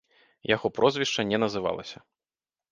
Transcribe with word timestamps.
Яго 0.55 0.71
прозвішча 0.77 1.27
не 1.33 1.37
называлася. 1.45 2.05